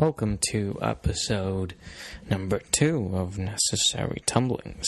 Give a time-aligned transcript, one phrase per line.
[0.00, 1.74] Welcome to episode
[2.30, 4.86] number two of Necessary Tumblings.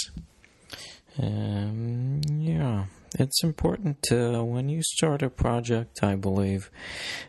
[1.19, 2.85] Um, yeah,
[3.19, 6.71] it's important to, when you start a project, I believe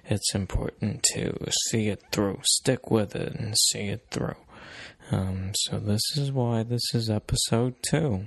[0.05, 1.36] it's important to
[1.70, 4.36] see it through, stick with it, and see it through.
[5.10, 8.26] Um, so this is why this is episode two.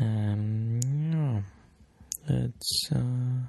[0.00, 0.80] Um,
[1.12, 3.46] yeah, it's, uh,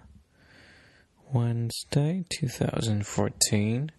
[1.32, 3.92] Wednesday, 2014.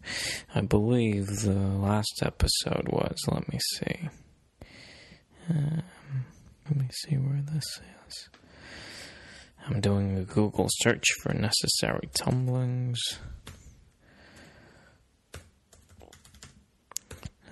[0.55, 3.19] I believe the last episode was.
[3.31, 4.09] Let me see.
[5.49, 5.83] Um,
[6.69, 8.29] let me see where this is.
[9.67, 12.99] I'm doing a Google search for necessary tumblings.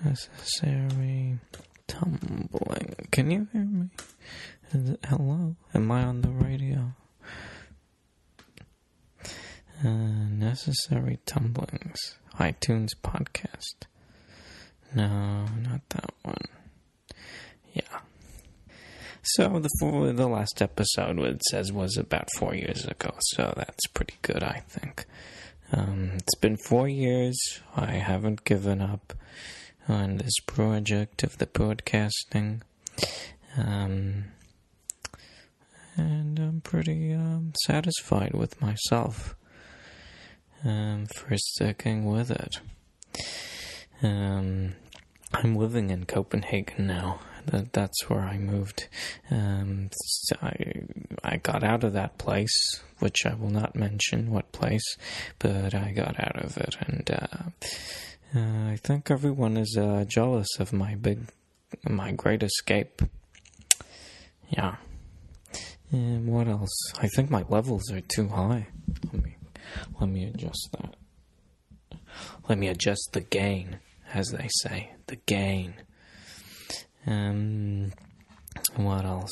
[0.03, 1.39] Necessary
[1.87, 2.95] tumbling.
[3.11, 3.89] Can you hear me?
[4.71, 5.55] It, hello?
[5.73, 6.93] Am I on the radio?
[10.49, 12.15] Uh, necessary tumblings.
[12.39, 13.85] iTunes podcast.
[14.95, 16.45] No, not that one.
[17.73, 17.99] Yeah.
[19.21, 23.85] So the four, the last episode it says was about four years ago, so that's
[23.93, 25.05] pretty good, I think.
[25.71, 27.37] Um, it's been four years.
[27.75, 29.13] I haven't given up
[29.87, 32.63] on this project of the broadcasting.
[33.55, 34.25] Um,
[35.95, 39.35] and I'm pretty um, satisfied with myself
[40.65, 42.59] um, for sticking with it.
[44.01, 44.75] Um,
[45.33, 47.19] I'm living in Copenhagen now.
[47.45, 48.87] That, that's where I moved.
[49.31, 50.83] Um, so I
[51.23, 54.97] I got out of that place, which I will not mention what place,
[55.39, 57.49] but I got out of it, and uh,
[58.35, 61.31] uh, I think everyone is uh, jealous of my big,
[61.87, 63.01] my great escape.
[64.49, 64.75] Yeah.
[65.91, 66.93] And what else?
[66.99, 68.67] I think my levels are too high.
[69.99, 70.95] Let me adjust that.
[72.47, 73.79] Let me adjust the gain,
[74.13, 74.91] as they say.
[75.07, 75.75] The gain.
[77.05, 77.91] Um,
[78.75, 79.31] what else?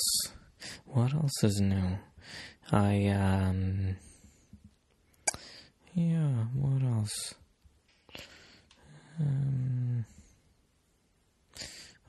[0.85, 1.97] What else is new?
[2.72, 3.97] I, um,
[5.94, 7.35] yeah, what else?
[9.19, 10.06] Um,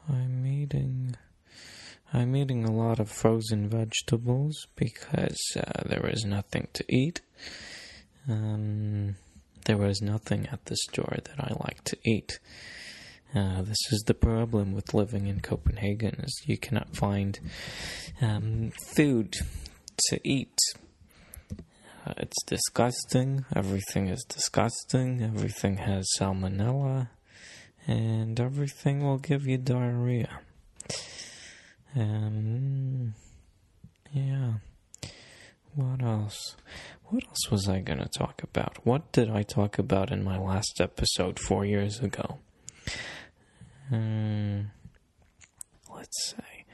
[0.09, 1.17] I'm eating.
[2.13, 7.21] I'm eating a lot of frozen vegetables because uh, there is nothing to eat.
[8.29, 9.17] Um,
[9.65, 12.39] there was nothing at the store that I liked to eat.
[13.35, 17.39] Uh, this is the problem with living in Copenhagen: is you cannot find
[18.21, 19.35] um, food
[20.09, 20.57] to eat.
[22.07, 23.45] Uh, it's disgusting.
[23.55, 25.23] Everything is disgusting.
[25.23, 27.09] Everything has salmonella,
[27.87, 30.41] and everything will give you diarrhea.
[31.95, 33.15] Um,
[34.13, 34.55] yeah.
[35.75, 36.57] What else?
[37.05, 38.85] What else was I going to talk about?
[38.85, 42.39] What did I talk about in my last episode four years ago?
[43.91, 44.71] Um,
[45.95, 46.65] let's say.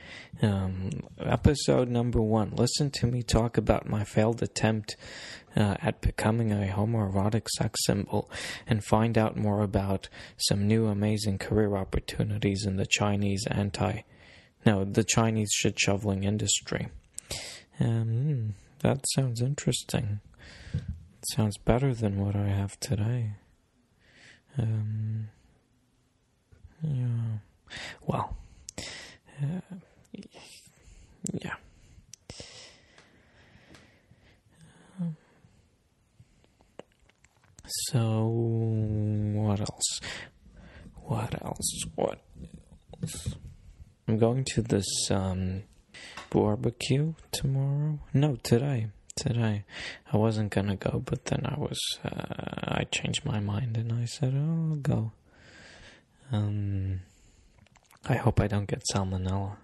[0.43, 2.51] Um, episode number one.
[2.51, 4.97] Listen to me talk about my failed attempt
[5.57, 8.31] uh, at becoming a homoerotic sex symbol
[8.67, 14.01] and find out more about some new amazing career opportunities in the Chinese anti.
[14.67, 16.89] No, the Chinese shit shoveling industry.
[17.79, 20.21] Um, that sounds interesting.
[20.75, 20.83] It
[21.33, 23.33] sounds better than what I have today.
[24.59, 25.31] Um,
[26.83, 27.39] yeah.
[28.07, 28.37] Well,
[29.43, 29.61] uh,
[31.33, 31.55] yeah.
[37.89, 40.01] So, what else?
[41.05, 41.85] What else?
[41.95, 42.21] What
[43.03, 43.35] else?
[44.07, 45.63] I'm going to this um,
[46.31, 47.99] barbecue tomorrow.
[48.13, 48.89] No, today.
[49.17, 49.65] Today.
[50.13, 51.79] I wasn't gonna go, but then I was.
[52.05, 55.13] Uh, I changed my mind and I said, "Oh, I'll go."
[56.33, 57.01] Um,
[58.07, 59.57] I hope I don't get salmonella.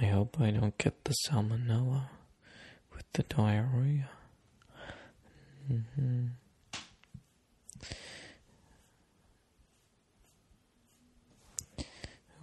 [0.00, 2.08] I hope I don't get the salmonella
[2.94, 4.10] with the diarrhea.
[5.70, 6.26] Mm-hmm.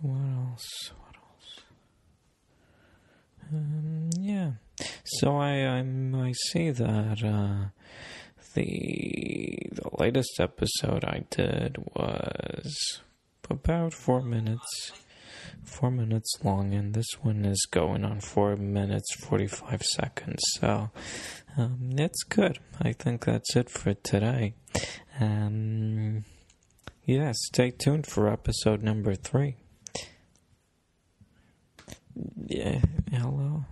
[0.01, 0.91] What else?
[3.53, 4.51] Um, yeah.
[5.19, 7.69] So I I'm, I see that uh,
[8.53, 13.01] the the latest episode I did was
[13.49, 14.91] about four minutes,
[15.63, 20.41] four minutes long, and this one is going on four minutes forty five seconds.
[20.59, 20.91] So
[21.57, 22.59] um, it's good.
[22.81, 24.53] I think that's it for today.
[25.19, 26.25] Um,
[27.05, 29.55] yeah, stay tuned for episode number three.
[32.47, 32.81] Yeah,
[33.11, 33.65] hello.